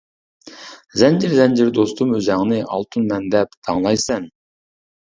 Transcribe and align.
زەنجىر 1.01 1.35
زەنجىر 1.41 1.69
دوستۇم 1.81 2.17
ئۆزۈڭنى، 2.17 2.59
ئالتۇن 2.73 3.09
مەن 3.13 3.31
دەپ 3.39 3.57
داڭلايسەن. 3.71 4.33